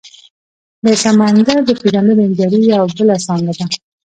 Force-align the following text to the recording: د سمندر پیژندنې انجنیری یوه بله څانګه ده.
د 0.83 0.85
سمندر 1.03 1.57
پیژندنې 1.81 2.21
انجنیری 2.25 2.69
یوه 2.73 2.89
بله 2.97 3.15
څانګه 3.25 3.53
ده. 3.59 3.65